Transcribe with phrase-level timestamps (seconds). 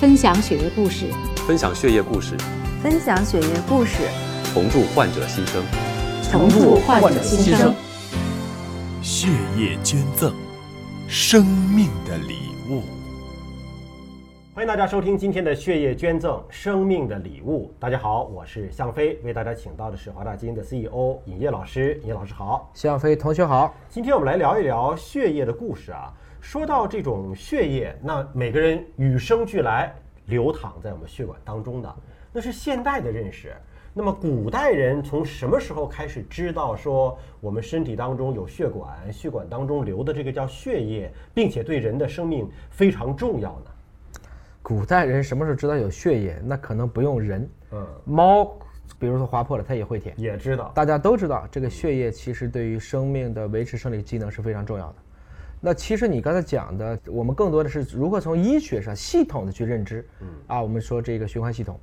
[0.00, 1.06] 分享血液故事，
[1.44, 2.36] 分享血液故事，
[2.80, 4.04] 分享血液故事，
[4.54, 5.60] 重铸患者新生。
[6.22, 7.74] 重铸患者新生。
[9.02, 9.26] 血
[9.56, 10.32] 液捐赠，
[11.08, 12.36] 生命的礼
[12.70, 12.82] 物。
[14.54, 17.74] 欢迎大家收听今天的血液捐赠生命的礼物。
[17.80, 22.00] 大家好，我是向飞，为大家请到的是华大基因的 CEO 尹烨老师。
[22.02, 23.74] 尹烨老师好，向飞同学好。
[23.88, 26.12] 今天我们来聊一聊血液的故事啊。
[26.40, 29.94] 说到这种血液，那每个人与生俱来
[30.26, 31.94] 流淌在我们血管当中的，
[32.32, 33.52] 那是现代的认识。
[33.94, 43.70] 那么古代人从什么时候开始知道说我们身体当中有血管，血管当中流的这个叫血液，并且对人的生命非常重要呢？
[44.62, 46.38] 古代人什么时候知道有血液？
[46.44, 48.44] 那可能不用人，嗯，猫，
[48.98, 50.14] 比如说划破了，它也会舔。
[50.16, 54.94] 也知道，大家都知道，这个血液其实对于生命的维持生理机能是非常重要的。
[55.60, 60.06] 那其实你刚才讲的，我们更多的是如何从医学上系统的去认知。
[60.20, 61.78] 嗯，啊，我们说这个循环系统，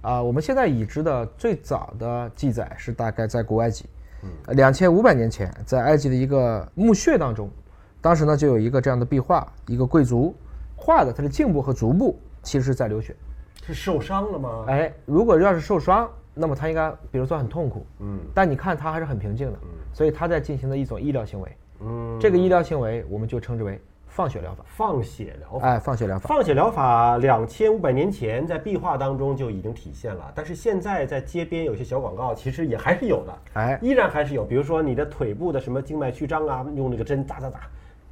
[0.00, 3.86] 啊，我们现在已知的最早的记载是大概在古埃及，
[4.24, 7.48] 嗯，两千五百年前，在埃及的一个墓穴当中，
[8.00, 10.34] 当时呢就有一个这样的壁画，一个贵族
[10.74, 13.14] 画的他的颈部和足部其实是在流血，
[13.64, 14.64] 是受伤了吗？
[14.66, 19.58] 哎，如果要是受伤，那么他应该比如说很痛苦，嗯，但你看他还是很平静的，
[19.92, 21.56] 所以他在进行的一种医疗行为。
[21.84, 24.64] 嗯，这个医疗行为我们就称之为放血疗法。
[24.66, 26.28] 放血疗法，哎，放血疗法。
[26.28, 34.44] 放血疗法两千五百年前在壁画当中就已经体现了，但是现在在街边有些小广告，其实也还是有的，哎，依然还是有。
[34.44, 37.60] 比如说你的腿部的什么静脉曲张啊，用那个针扎扎扎，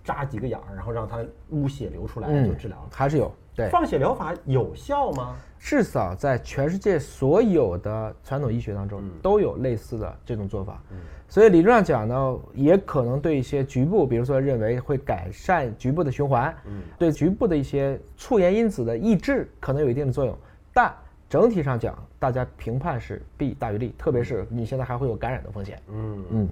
[0.05, 2.89] 扎几个眼儿，然后让它污血流出来就治疗了。
[2.93, 3.33] 还是有。
[3.53, 5.35] 对，放血疗法有效吗？
[5.59, 10.81] 至少在全世界所有的传统医学当中都有类似的这种做法。
[11.29, 16.55] 所以理论上讲呢，也可能对一些局部，比如说认为会改善局部的循环，
[16.97, 20.35] 对局部的一些促炎因子的抑制可能有一定的作用。
[20.73, 20.95] 但
[21.29, 25.83] 整体上讲，大家评判是弊大于利，特别是你现在还会有感染的风险。
[25.89, 26.49] 嗯嗯。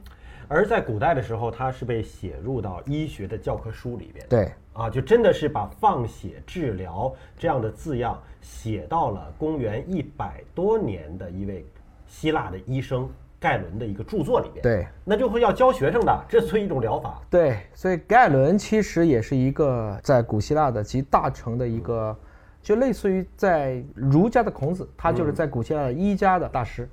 [0.49, 4.27] 而在古代的时候，它是被写入到医学的教科书里边。
[4.29, 4.51] 对。
[4.73, 11.67] 啊，就真的是把放血治疗这样的字样写到了公元一百多年的一位
[12.07, 13.11] 希腊的医生
[13.41, 14.63] 盖伦的一个著作里边。
[14.63, 17.21] 对，那就会要教学生的，这是一种疗法。
[17.29, 22.17] 对，所以盖伦其实也是一个在古希腊的集大成的一个，
[22.63, 26.89] 就类似于在儒家的孔子，他就是在古希腊医家的大师。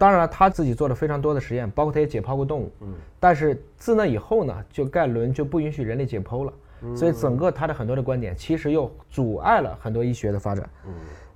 [0.00, 2.72] 当然了，他自己做了非常多的实验，包括他也解剖过动物。
[2.80, 6.96] 嗯，但是自那以后呢，就盖伦就不允许人类解剖了。
[6.96, 10.66] 所以整个他的很多的观点，其实又阻碍了很多医学的发展。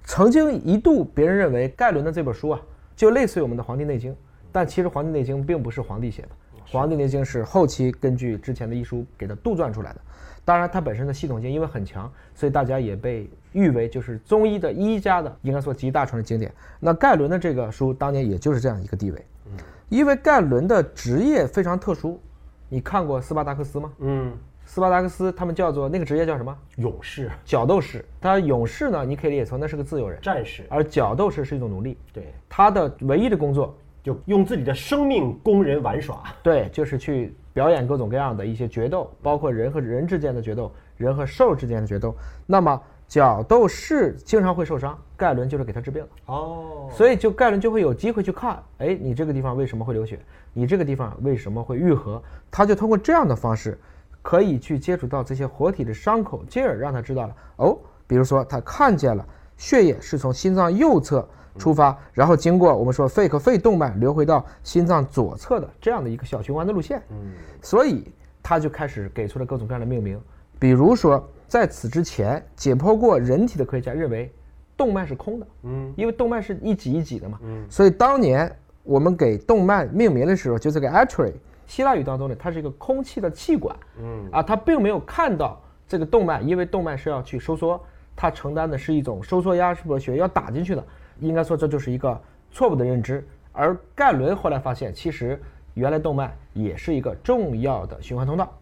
[0.03, 2.61] 曾经一度别人认为盖伦的这本书啊，
[2.97, 4.11] 就类似于我们的《黄帝内经》，
[4.51, 6.29] 但其实《黄帝内经》并不是皇帝写的，
[6.73, 10.01] 《黄帝内经》是后期根据之前的医书给他杜撰出来的。
[10.45, 16.53] 当然，它本身的系统性因为很强，所以大家也被誉为就是中医的医家的应该说集大成的经典。
[16.79, 19.27] 那盖伦的这个书当年也就是这样一个地位。
[19.89, 22.21] 因为盖伦的职业非常特殊，
[22.69, 23.93] 你看过斯巴达克斯吗？
[23.99, 24.33] 嗯。
[24.67, 26.57] 斯巴达克斯，他们叫做那个职业叫什么？
[26.77, 28.03] 勇士、角斗士。
[28.19, 31.99] 他勇士呢，你可以理解成那是个自由人、战士，而角斗士是一种奴隶。
[32.15, 36.23] 对，他的唯一的工作就用自己的生命供人玩耍。
[36.45, 42.15] 对，就是去表演各种各样的一些决斗，包括人和人之间的决斗，人和兽之间的决斗。
[42.47, 46.09] 那么角斗士经常会受伤，盖伦就是给他治病了。
[46.27, 50.21] 哦，所以就盖伦就会有机会去看，哎，你这个地方为什么会流血？
[50.53, 52.23] 你这个地方为什么会愈合？
[52.51, 53.77] 他就通过这样的方式。
[54.23, 57.77] 可以去接触到这些活体的伤口，进而让他知道了哦，
[58.07, 59.23] 比如说他看见了
[59.59, 61.29] 血液是从心脏右侧
[61.59, 67.03] 出发，然后经过我们说肺和肺动脉流回到心脏左侧的这样的一个小循环的路线。
[67.11, 67.33] 嗯，
[67.63, 68.11] 所以
[68.43, 70.21] 他就开始给出了各种各样的命名，
[70.59, 74.33] 比如说在此之前解剖过人体的科学家认为
[74.77, 78.51] 动脉是空的，嗯，因为动脉是一挤一挤的嘛，嗯，所以当年
[78.83, 81.33] 我们给动脉命名的时候就这个 artery。
[81.67, 87.83] 希腊语当中呢，它是一个空气的气管，嗯啊，他并没有看到这个动脉，因为动脉是要去收缩，
[88.15, 90.85] 它承担的是一种收缩压，是不血要打进去的，
[91.21, 92.21] 应该说这就是一个
[92.51, 93.27] 错误的认知。
[93.53, 95.41] 而盖伦后来发现，其实
[95.75, 98.53] 原来动脉也是一个重要的循环通道。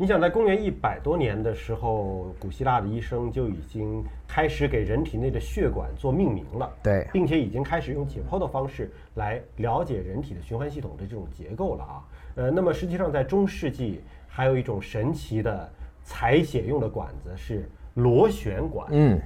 [0.00, 12.04] 你想，在公元一百多年的时候，古希腊的医生就已经开始给人体内的血管做命名了，对，并且已经开始用解剖的方式来了解人体的循环系统的这种结构了啊。
[12.36, 15.68] 呃，那么实际上在中世纪还有一种神奇的
[16.04, 18.86] 采血用的管子是螺旋管。
[18.92, 19.20] 嗯，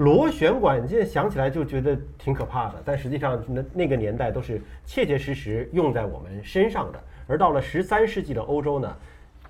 [0.00, 6.98] 螺旋管现在想起来就觉得挺可怕的，但实际上那那个年代都是切切实实用在我们身上的。
[7.26, 8.96] 而到了十三世纪的欧洲呢，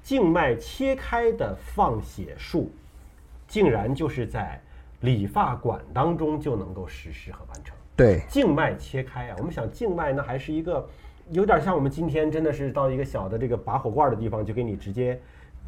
[0.03, 2.69] 静脉切开的放血术，
[3.47, 4.61] 竟然就是在
[5.03, 7.77] 理发馆当中就能够实施和完成。
[7.95, 10.85] 对，静脉切开啊，我们想静脉呢还是一个
[11.31, 15.17] 有点像我们今天真的是到一个小的这个拔火罐的地方，就给你直接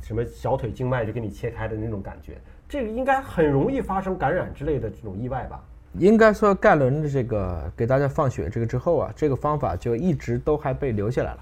[0.00, 2.37] 什么小腿静脉就给你切开的那种感觉，
[2.72, 5.62] 这个应该很容易发生感染之类的这种意外吧？
[5.98, 11.38] 应该说盖伦的这个给大家放血这个之后啊，这个方法就一直都还被留下来了。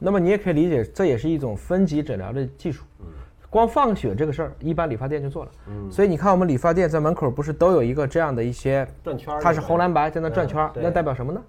[0.00, 2.82] 那么你也可以理解，这也是一种分级诊疗的技术。
[3.48, 5.50] 光放血这个事儿，一般理发店就做了。
[5.88, 11.40] 所以你看，我们理发店在门口不是都有一个这样的一些转圈儿它是红蓝白在那转圈那代表什么呢？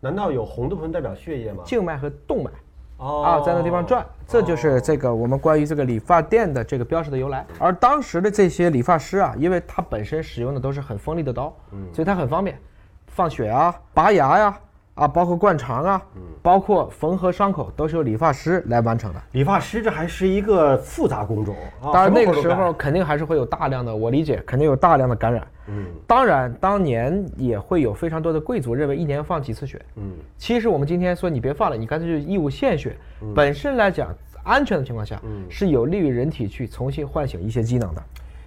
[0.00, 1.62] 难道有红的部分代表血液吗？
[1.66, 2.50] 静脉和动脉。
[2.98, 7.46] 哦啊，在那地方转，这就是这个我们关于这个理发店的这个标识的由来。
[7.58, 11.86] 而当时的这些理发师啊，因为他本身使用的都是很锋利的刀，嗯。
[11.92, 12.58] 所以他很方便，
[13.06, 14.60] 放血啊、拔牙呀、啊，
[15.06, 16.02] 包括灌肠啊，
[16.42, 19.22] 包括缝合伤口，都是由理发师来完成的。
[19.32, 21.92] 理发师这还是一个复杂工种啊。
[21.92, 25.46] 当然那个时候肯定还是会有大量的，我理解肯定有大量的感染。
[25.70, 29.78] 嗯当然当年也会有非常多的贵族认为一年放几次血。
[29.96, 32.96] 嗯其实我们今天说你别放了，你干脆就义务献血，
[33.34, 34.08] 本身来讲
[34.42, 38.02] 安全的情况下，是有利于人体去重新唤醒一些机能的。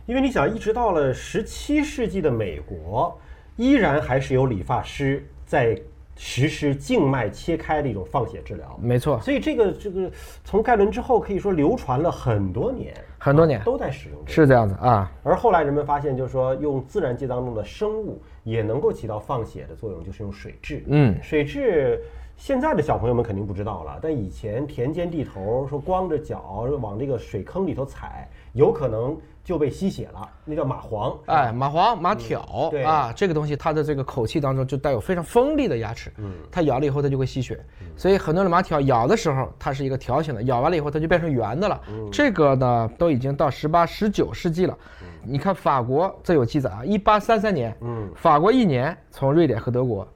[0.07, 3.15] 因为你想，一直到了十七世纪的美国，
[3.56, 5.80] 依然还是有理发师在
[6.23, 8.79] 实施静脉切开的一种放血治疗。
[8.79, 10.09] 没错，所以这个这个
[10.44, 14.31] 从盖伦之后，可以说流传了很多年，很多年啊都在使用这个。
[14.31, 15.12] 是这样子啊。
[15.23, 20.83] 而后来人们发现，就是说用自然界当中的生物也能够起到放血的作用，就是用水蛭。
[20.85, 21.97] 嗯水蛭
[22.41, 31.15] 现在的小朋友们肯定不知道了，但以前田间地头说光着脚往这个水坑里头踩，有可能就被吸血了，那叫蚂蟥。
[31.27, 32.83] 哎，蚂蟥、马挑、对。
[32.83, 37.63] 啊，这个东西它的这个口气当中就带有非常锋利的牙齿，嗯，它咬了以后它就会吸血，
[37.95, 41.79] 所以很多的马挑咬的时候它是一个条形的，咬完了以后它就变成圆的了。
[41.89, 42.09] 嗯。
[42.11, 44.75] 这个呢都已经到十八、十九世纪了。
[45.23, 50.07] 你看法国这有记载啊，一八三三年，嗯，法国一年从瑞典和德国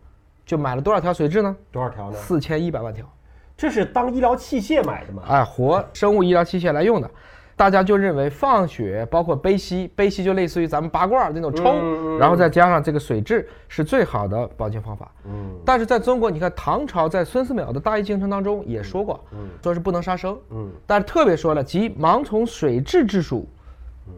[0.46, 1.56] 就买了多少条水蛭呢？
[1.72, 2.18] 多少条呢？
[2.18, 3.06] 四千一百万条。
[3.58, 5.24] 这是当医疗器械买的吗？
[5.28, 7.10] 哎，活生物医疗器械来用的。
[7.58, 15.10] 大家就认为放血，包括杯吸，杯吸就类似于咱们拔罐儿那种抽，嗯嗯然后再加上这个水蛭，是最好的保健方法。
[15.24, 19.24] 嗯但是在中国，你看唐朝在孙思邈的《大医精诚》当中也说过，
[19.64, 23.48] 说是不能杀生，嗯但是特别说了，即盲从水蛭之属，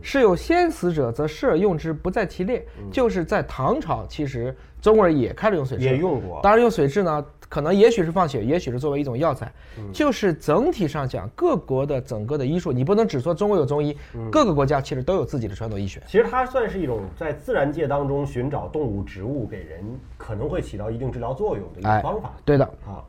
[0.02, 2.66] 是有先死者，则视而用之，不在其列。
[2.92, 6.39] 就是在唐朝，其实中国人也开始用水蛭，也用过。
[6.42, 9.51] 当然用水蛭呢，可能也许是放血，也许是作为一种药材。
[9.92, 13.94] 就是整体上讲，各国的整个的医术，你不能只说中国有中医，
[14.31, 16.01] 各个国家其实都有自己的传统医学。
[16.07, 19.84] 其实它算是一种在自然界当中寻找动物、植物给人
[20.18, 22.31] 可能会起到一定治疗作用的一哎个方法。
[22.45, 23.04] 对的，啊，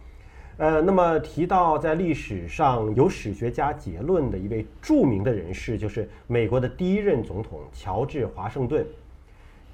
[0.56, 8.84] 呃，那么提到在历史上有史学家结论的一位著名的人士，就是美国的第一任总统乔治华盛顿，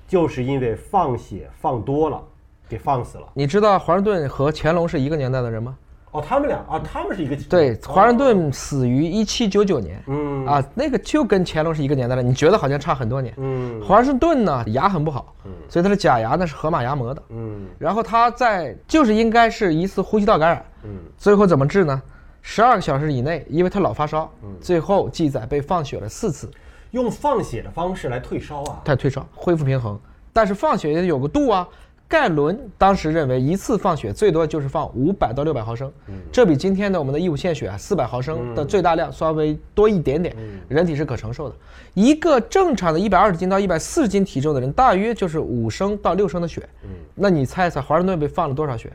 [0.06, 2.22] 就是因为放血放多了，
[2.68, 3.24] 给放死了。
[3.34, 5.76] 你知道华盛顿和乾隆是一个年代的人吗？
[6.12, 13.34] 哦，他们俩啊，他们是一个对，华盛哦顿死于一七九九年，嗯啊，那个就跟乾隆是一个年代的，你觉得好像差很多年。
[13.36, 17.20] 嗯华盛顿呢牙很不好，嗯所以他的假牙呢是河马牙磨的。
[17.30, 22.00] 嗯然后他在就是应该是一次呼吸道感染，嗯最后怎么治呢？
[22.42, 26.48] 十二个小时以内，因为他老发烧，嗯最后记载被放血了四次，
[26.94, 28.80] 用放血的方式来退烧啊。
[28.84, 30.00] 他退烧恢复平衡。
[30.32, 31.68] 但是放血也有个度啊。
[32.06, 35.90] 盖伦当时认为一次放血最多就是放五百到六百毫升，
[36.30, 40.36] 这比今天的我们的义务献血啊四百毫升的最大量稍微多一点点，
[40.68, 41.54] 人体是可承受的。
[41.94, 46.68] 一个正常的一百二十斤到一百四十斤体重的人，大约就是五升到六升的血。
[47.14, 48.92] 那你猜猜华盛顿被放了多少血？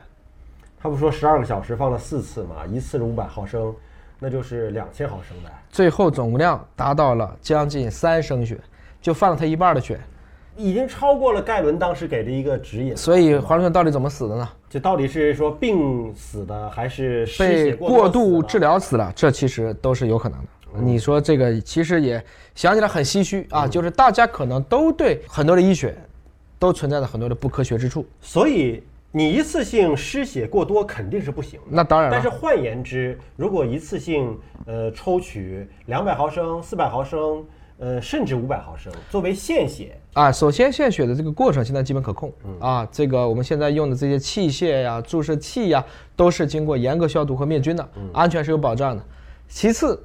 [0.80, 3.74] 他不说十二个小时放了四次嘛，一次是五百毫升，
[4.20, 5.50] 那就是两千毫升呗。
[5.70, 8.56] 最后总量达到了将近三升血，
[9.00, 9.98] 就放了他一半的血。
[10.56, 12.94] 已经超过了盖伦当时给的一个指引。
[12.94, 14.46] 所以华盛顿到底怎么死的呢？
[14.68, 18.58] 这到底是说病死的，还是失被过度治？
[18.58, 20.46] 疗死了，这其实都是有可能的。
[20.82, 22.22] 你说这个其实也
[22.54, 25.96] 想起来很唏嘘啊，就是大家可能都对很多的医学
[26.58, 28.06] 都存在着很多的不科学之处。
[28.20, 28.82] 所以
[29.12, 31.66] 你一次性失血过多肯定是不行的。
[31.70, 37.44] 那当然了但是换言之，如果一次性呃抽取两百毫升、四百毫升，
[37.78, 49.02] 呃甚至五百毫升作为献血，啊，首先献血的这个过程现在基本可控啊，这个我们现在用的这些器械呀、注射器呀，都是经过严格消毒和灭菌的，安全是有保障的。
[49.48, 50.00] 其次，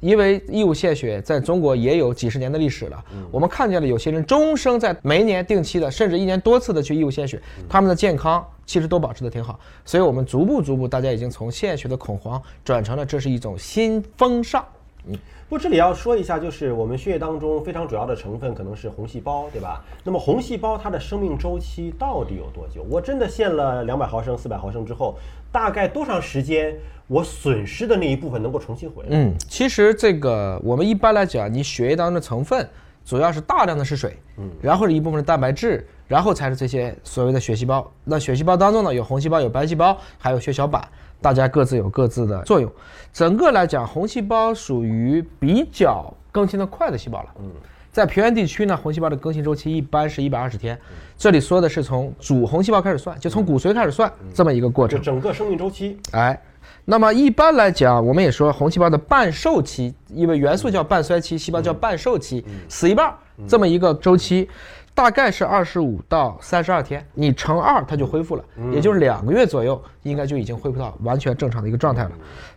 [0.00, 9.58] 因为义务献血在中国也有几十年的历史了，我们看见了有些人终生在每年定期的，甚至一年多次的去义务献血，他们的健康其实都保持的挺好。
[9.84, 14.64] 所以我们逐步逐步，大家已经从献血的恐慌转成了这是一种新风尚。
[15.06, 15.16] 嗯
[15.48, 19.82] 不过这里要说一下，就是我们血液当中非常主要的成分可能是红细胞，对吧？
[20.04, 22.86] 那么红细胞它的生命周期到底有多久？
[22.88, 25.16] 我真的献了两百毫升、四百毫升之后，
[25.52, 26.74] 大概多长时间
[27.06, 29.08] 我损失的那一部分能够重新回来？
[29.10, 32.68] 嗯，其实这个我们一般来讲，你血液当中的成分
[33.04, 37.90] 主要是大量的是水，嗯，然后是一部分的蛋白质，然后才是这些所谓的血细胞。
[38.04, 40.86] 那血细胞当中呢，有红细胞、有白细胞，还有血小板，
[41.20, 42.70] 大家各自有各自的作用。
[43.12, 47.34] 整个来讲，红细胞属于比较更新的快的细胞了。
[47.40, 47.50] 嗯，
[47.92, 50.78] 在平原地区呢，红细胞的更新周期一般是一百二十天。
[51.18, 55.00] 这里说的是从主红细胞开始算，就从骨髓开始算这么一个过程。
[55.02, 55.98] 整个生命周期。
[56.12, 56.40] 哎，
[56.84, 63.14] 那么一般来讲，我们也说红细胞的半寿期，因为元素叫半衰期，细胞叫半寿期，死一半儿
[63.48, 64.48] 这么一个周期，
[64.94, 72.12] 大概是二十五到三十二天，你乘二它就恢复了，也就是两个月左右，应该就已经恢复到完全正常的一个状态了。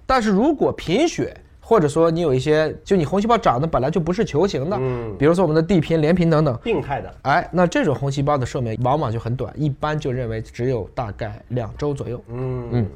[0.05, 5.15] 但是如果贫血，或者说你有一些，就你红细胞长得本来就不是球形的，嗯。
[5.17, 12.21] 比如说我们的地贫、连贫等等，病态的，哎，那这种红细胞的寿命往往就很短，一般就认为只有大概两周左右。
[12.27, 12.67] 嗯。
[12.71, 12.87] 嗯，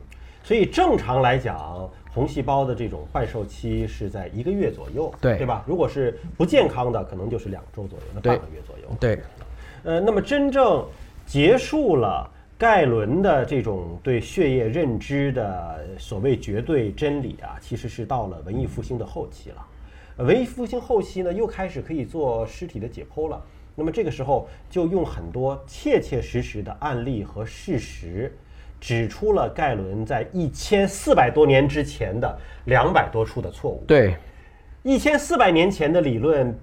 [0.44, 5.38] 所以正常来讲，红细胞的这种半寿期是在一个月左右，对。
[5.38, 5.64] 对吧？
[5.66, 8.98] 如果是不健康的，可能就是两周左右，那半个月左右。
[9.00, 9.20] 对，
[9.84, 10.86] 呃，那么真正
[11.26, 19.68] 结束了盖伦的这种对血液认知的所谓绝对真理啊，其实是到了文艺复兴的后期了。
[20.18, 23.40] 呃文艺复兴后期呢，又开始可以做尸体的解剖了。
[23.76, 28.36] 那么这个时候就用很多切切实实的案例和事实，
[28.82, 33.84] 指出了盖伦在一千四百多年之前的两百多处的错误。
[33.86, 34.16] 对，
[34.82, 36.58] 一千四百年前的理论，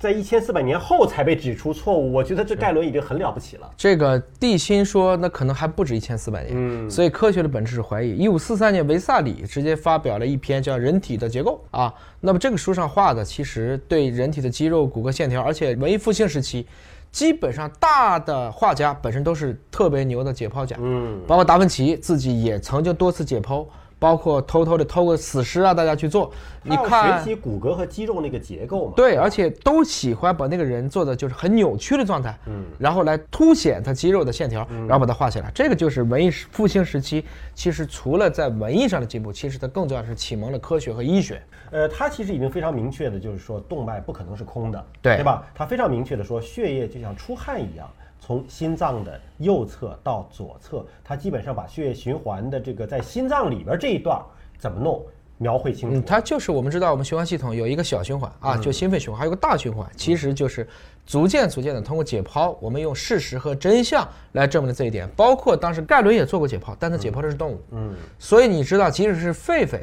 [0.00, 3.70] 在一千四百年后才被指出错误，我觉得这盖伦已经很了不起了。
[3.76, 6.54] 这个地心说，那可能还不止一千四百年。
[6.56, 8.16] 嗯所以科学的本质是怀疑。
[8.16, 11.92] 一五四三年，维萨里直接发表了一篇叫《人体的结构》啊。
[12.18, 16.66] 那么这个书上画的，其实对人体的肌肉、骨骼线条，而且文艺复兴时期，
[17.12, 20.74] 基本上大的画家本身都是特别牛的解剖家。
[20.80, 23.66] 嗯，包括达芬奇自己也曾经多次解剖，
[24.00, 26.32] 包括偷偷的偷个死尸啊，大家去做。
[26.62, 28.94] 你要看学，习骨骼和肌肉那个结构嘛。
[28.96, 35.50] 对，而且都喜欢把那个人做的就是很扭曲的状态，嗯，然后来凸显他肌肉的线条，然后把它画起来。
[35.54, 41.40] 这个就是文艺复兴时期，其实除了在文艺上的进步，其实它更重要的是启蒙了科学和医学。
[41.70, 45.46] 呃，他其实已经非常明确的，就是说动脉不可能是空的，对对吧？
[45.54, 47.88] 他非常明确的说，血液就像出汗一样，
[48.30, 54.22] 从心脏的右侧到左侧，它基本上把血液循环的这个在心脏里边这一段儿
[54.56, 55.04] 怎么弄
[55.36, 55.96] 描绘清楚。
[55.96, 60.64] 嗯，它就是我们知道，我们循环系统有一个小循环啊，就心肺循环，还有个大循环，其实就是
[61.04, 65.08] 逐渐逐渐的通过解剖，我们用事实和真相来证明了这一点。
[65.16, 69.80] 包括当时盖伦也做过解剖，但他解剖的是动物，嗯，所以你知道，即使是狒狒，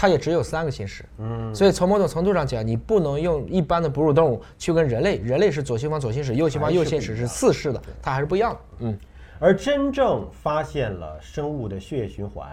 [0.00, 8.98] 它也只有三个心室，嗯，所以从某种程度上讲，你不能用一般的哺乳动物去跟人类，人类是左心房左心室，右心房右心室是四室的，它还是不一样的，嗯。
[9.40, 12.48] 而真正发现了生物的血液循环，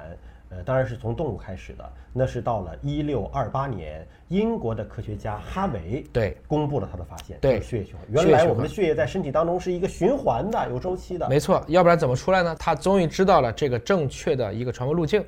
[0.49, 8.03] 呃，当然是从动物开始的，那是到了一六二八年，英国的科学家哈维对公布了他的发现，对血液循环。
[8.09, 11.29] 原来我们的血液在身体当中是一个循环的，有周期的。
[11.29, 12.55] 没错，要不然怎么出来呢？
[12.57, 15.23] 他终于知道了这个正确的一个传播路径。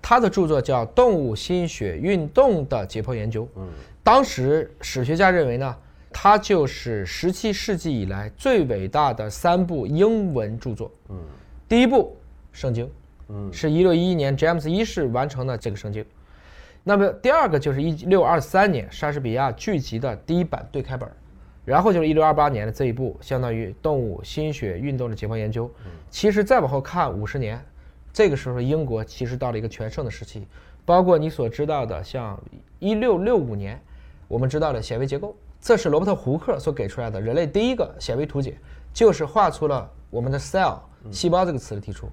[0.00, 3.44] 他的著作叫《动物心血运动的解剖研究》。
[3.56, 3.68] 嗯，
[4.02, 5.76] 当时史学家认为呢，
[6.12, 10.90] 它就是十七世纪以来最伟大的三部英文著作。
[11.08, 11.16] 嗯，
[11.68, 12.16] 第一部
[12.58, 12.86] 《圣经》，
[13.28, 16.02] 嗯，是一六一一年詹姆斯一世完成的这个《圣经》。
[16.84, 21.06] 那么第二个就是一六二三年莎士比亚剧集的第一版对开本，
[21.66, 25.70] 然后就是一六二八年的这一部，相当于动物心血运动的解剖研究。
[26.08, 27.62] 其实再往后看五十年，
[28.12, 30.46] 这个时候英国其实到了一个全盛的时期，
[30.84, 32.38] 包括你所知道的，像
[32.78, 33.80] 一六六五年，
[34.26, 38.56] 我们知道的显微结构，这是罗伯特胡克所给出来的人类第一个显微图解，
[38.92, 40.78] 就是画出了我们的 cell
[41.10, 42.08] 细胞这个词的提出。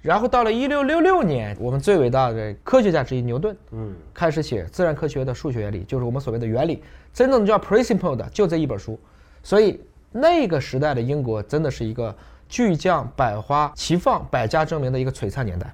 [0.00, 6.82] 然后到了一六六六年，我们最伟大的科学家之一牛顿，嗯，开始写自然科学的数学原理，就是我们所谓的原理，
[7.12, 8.98] 真正叫 principle 的就这一本书。
[9.42, 9.80] 所以
[10.12, 12.16] 那个时代的英国真的是一个
[12.48, 15.72] 巨匠百花齐放、百家争鸣的一个璀璨年代。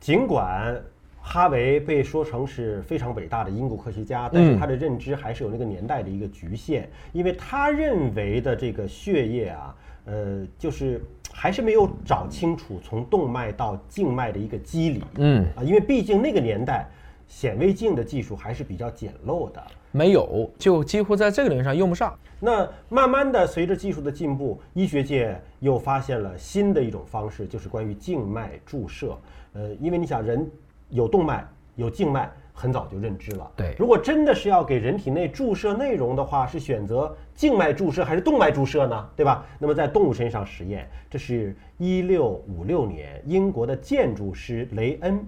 [0.00, 0.80] 尽管
[1.20, 16.86] 哈维被说成是非常伟大的英国科学家，但是他的认知还是有那个年代的一个局限，因为他认为的这个血液啊，呃，就是还是没有找清楚从动脉到静脉的一个机理，嗯啊，因为毕竟那个年代
[17.26, 19.62] 显微镜的技术还是比较简陋的。
[19.96, 22.14] 没有，就几乎在这个领域上用不上。
[22.38, 29.16] 那慢慢的，随着技术的进步，医学界又发现了新的一种方式，就是关于静脉注射。
[29.54, 30.46] 呃，因为你想，人
[30.90, 33.50] 有动脉有静脉，很早就认知了。
[33.56, 39.08] 对如果真的是要给人体内注射内容的话，是选择静脉注射还是动脉注射呢？
[39.16, 39.46] 对吧？
[39.58, 45.26] 那么在动物身上实验，这是一六五六年英国的建筑师雷恩。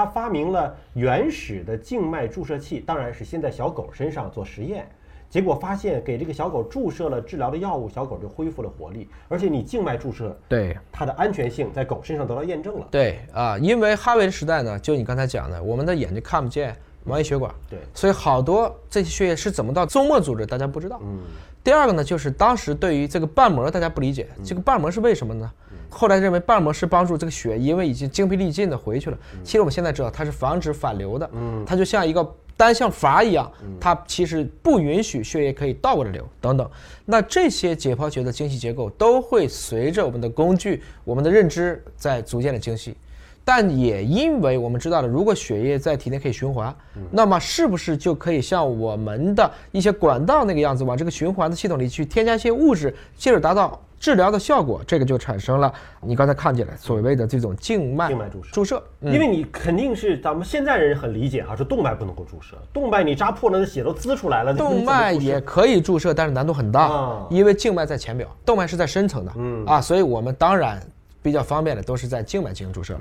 [0.00, 4.88] 他发明了原始的静脉注射器，当然是先在小狗身上做实验，
[5.28, 12.88] 结果发现给这个小狗注射了治疗的药物，小狗就恢复了活力，而且你静脉注射，对它的安全性在狗身上得到验证了。
[12.90, 20.98] 对啊，因为哈维的时代呢，就你刚才讲的，我们的眼睛看不见毛细血管，对所以好多这些血液是怎么到周末组织，大家不知道。
[21.02, 21.18] 嗯，
[21.62, 25.52] 第二个呢，就是当时对于这个瓣膜，大家不理解，这个瓣膜是为什么呢？
[25.90, 29.18] 后来认为瓣膜是帮助这个血，因为已经精疲力尽的回去了。
[29.44, 31.28] 其实我们现在知道，它是防止反流的，
[31.66, 36.70] 它就像一个单向阀一样，它其实不允许血液可以倒过来流等等。
[37.04, 42.96] 那这些解剖学的精细结构都会随着我们的工具、我们的认知在逐渐的精细。
[43.42, 46.72] 但也因为我们知道了，如果血液在体内可以循环，
[47.10, 54.82] 那么是不是就可以像我们的一些管道那个样子，往这个循环的系统里去添加一些物质，进而达到治疗的效果？
[54.86, 58.82] 这个就产生了你刚才看起来所谓的这种静脉静脉注射注射。
[59.00, 70.82] 嗯因为你肯定是咱们现在人很理解哈，说动脉不能够注射，动脉你扎破了，那血都滋出来了，那动脉也可以注射，但是难度很大，啊因为静脉在浅表，动脉是在深层的，嗯啊，所以我们当然
[71.22, 73.00] 比较方便的都是在静脉进行注射了。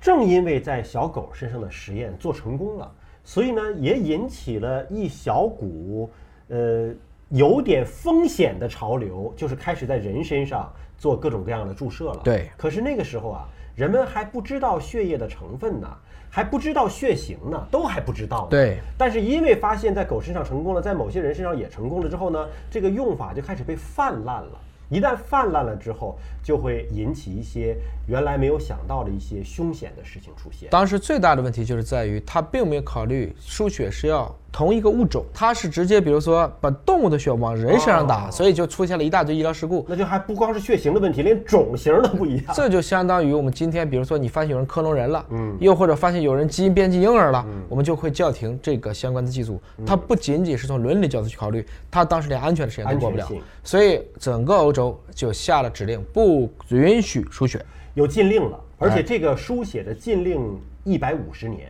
[0.00, 2.90] 正因为在小狗身上的实验做成功了，
[3.22, 6.10] 所以呢，也引起了一小股
[6.48, 6.90] 呃
[7.32, 12.20] 有点风险的潮流，就是开始在人身上做各种各样的注射了。
[12.22, 15.88] 对可是那个时候啊，人们还不知道血液的成分呢，
[16.28, 18.48] 还不知道血型呢，都还不知道呢。
[18.50, 18.76] 对。
[18.98, 24.60] 但是因为发现，在狗身上成功了，在某些人身上也成功了之后呢，这个用法就开始被泛滥了。
[24.92, 27.74] 一旦泛滥了之后，就会引起一些
[28.06, 30.68] 原来没有想到的一些凶险的事情出现。
[30.70, 39.86] 当时最大的问题就是在于，它并没有考虑输血是要同一个物种，它是直接比如说把动物的血往人身上打，哦所以就出现了一大堆医疗事故。
[39.88, 42.54] 那就还不光是血型的问题，连种型都不一样。
[42.54, 49.58] 这就相当于我们今天，比如说你发现有人克隆人了，嗯，又或者发现有人基因编辑婴儿了，我们就会叫停这个相关的技术。
[49.86, 53.26] 它不仅仅是从伦理角度去考虑，它当时连安全的实验都过不了
[53.64, 54.81] 所以整个欧洲
[55.14, 57.64] 就下了指令，不允许输血。
[57.94, 61.68] 有禁令了，而且哎这个书写的禁令一百五十年。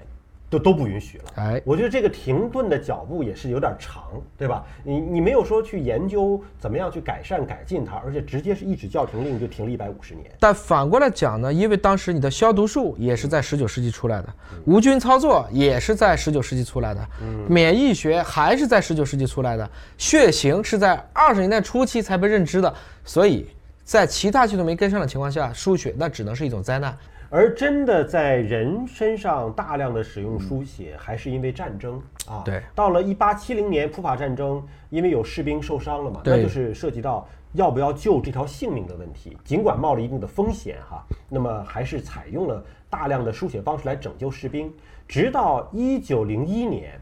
[0.52, 4.02] 都都不允许了，哎我觉得这个停顿的脚步也是有点长，
[4.36, 4.62] 对吧？
[4.84, 10.30] 你你没有说去研究怎么样去改善改进它，而且直接是一纸叫停令就停了一百五十年。
[10.38, 14.28] 但反过来讲呢，因为当时你的消毒术也是在十九世纪出来的，
[14.66, 17.08] 无菌操作也是在十九世纪出来的，
[17.48, 22.72] 免疫学还是在十九世纪出来的，血型是在二十年代初期才被认知的，
[23.06, 23.46] 所以
[23.84, 26.94] 在其他系统没跟上的情况下，输血那只能是一种灾难。
[27.34, 32.42] 而真的在人身上大量的使用书写，还是因为战争啊。
[32.44, 39.34] 对到了一八七零年普法战争，因为有士兵受伤了嘛，那就是涉及到要不要救这条性命的问题。
[39.44, 44.70] 尽管冒了一定的风险哈，那么还是采用了大量的书写方式来拯救士兵。
[45.08, 47.00] 直到一九零一年，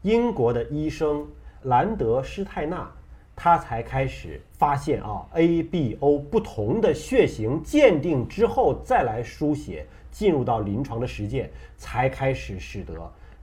[0.00, 1.26] 英国的医生
[1.64, 2.90] 兰德施泰纳。
[3.40, 12.94] 他才开始发现啊，A、B、O 不同的血型鉴定之后，再来书写，进入到临床的实践，才开始使得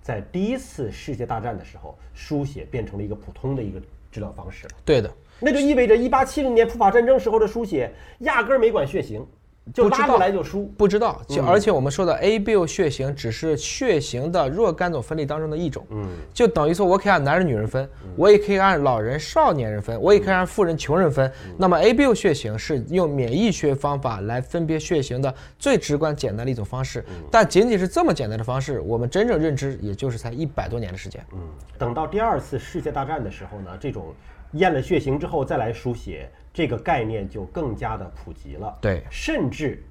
[0.02, 3.80] 在第一次世界大战的时候，书写变成了一个普通的一个
[4.12, 4.68] 治疗方式。
[4.84, 9.26] 对的，那就意味着一八七零年普法战争时候的书写，压根儿没管血型，
[9.74, 10.66] 就拉过来就输。
[10.78, 21.32] 不知道，就而且我们说的 A、B、O 血型只是血型的若干种分类当中的一种，嗯，就等于说我可以按男人、女人分，我也可以按老人、少年人分，我也可以按富人、穷人分。
[21.58, 31.26] 那么 A、B、O 血型是用免疫学方法来分别血型的最直观、简单的一种方式，但仅仅是这么简单的方式，我们真正认知也就是才一百多年的时间。
[31.34, 31.40] 嗯，
[31.78, 34.14] 等到第二次世界大战的时候呢，这种
[34.52, 38.76] 验了血型之后再来输血，这个概念就更加的普及了。
[38.82, 39.84] 对甚至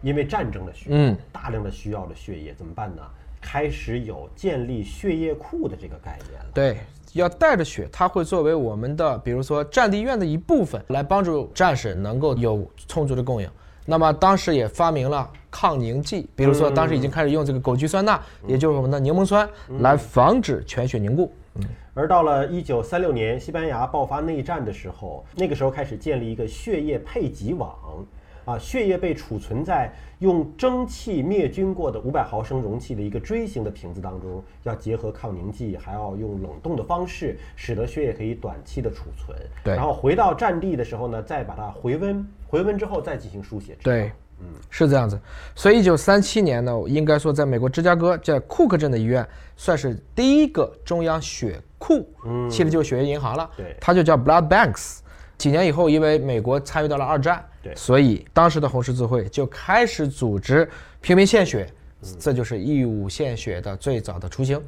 [0.00, 3.02] 因为战争的需要，嗯大量的需要的血液怎么办呢？
[3.40, 6.46] 开始有建立血液库的这个概念了。
[6.52, 6.78] 对，
[7.12, 13.48] 要带着血，它会作为我们的，比如说战地医院的一部分，来帮助战士能够有充足的供应。
[13.84, 19.48] 那么当时也发明了抗凝剂，比如说当时已经开始用这个枸杞酸钠，也就是我们的柠檬酸，
[19.78, 21.32] 来防止全血凝固。
[21.94, 27.74] 而到了一九三六年，西班牙爆发内战的时候，那个时候开始建立一个血液配给网，
[28.44, 29.90] 啊，血液被储存在
[30.20, 39.36] 用蒸汽灭菌过的五百毫升容器的一个锥形的瓶子当中，要结合抗凝剂，还要用冷冻的方式，使得血液可以短期的储存。
[39.64, 43.98] 对然后回到战地的时候呢，再把它回温，回温之后再进行输血治疗。
[43.98, 45.18] 对，嗯，是这样子。
[45.54, 53.50] 所以一九三七年呢，应该说在美国芝加哥在库克镇的医院算是第一个中央血库，嗯，其实就是血液银行了。
[53.56, 54.98] 对它就叫 Blood Banks。
[55.38, 60.66] 几年以后，因为美国参与到了二战，对所以当时的红十字会就开始组织
[61.02, 61.70] 平民献血，
[62.18, 64.58] 这就是义务献血的最早的雏形。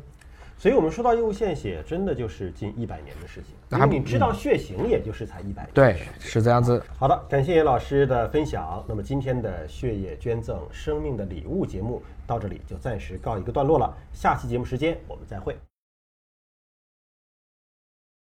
[0.58, 3.54] 所以我们说到义务献血，真的就是近一百年的事情。
[3.68, 5.70] 那还因为你知道血型，也就是才一百年。
[5.72, 6.82] 对，是这样子。
[6.98, 8.84] 好的，感谢严老师的分享。
[8.88, 13.96] 那么今天的血液捐赠生命的礼物节目到这里就暂时告一个段落了。
[14.12, 15.56] 下期节目时间我们再会。